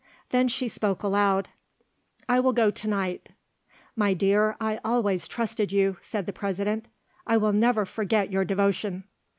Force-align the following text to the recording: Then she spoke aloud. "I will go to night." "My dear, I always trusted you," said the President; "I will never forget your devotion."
Then 0.31 0.47
she 0.47 0.67
spoke 0.67 1.03
aloud. 1.03 1.49
"I 2.27 2.39
will 2.39 2.53
go 2.53 2.71
to 2.71 2.87
night." 2.87 3.29
"My 3.95 4.15
dear, 4.15 4.57
I 4.59 4.79
always 4.83 5.27
trusted 5.27 5.71
you," 5.71 5.97
said 6.01 6.25
the 6.25 6.33
President; 6.33 6.87
"I 7.27 7.37
will 7.37 7.53
never 7.53 7.85
forget 7.85 8.31
your 8.31 8.43
devotion." 8.43 9.03